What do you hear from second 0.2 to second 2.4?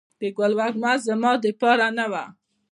ګل وږمه زما دپار نه وه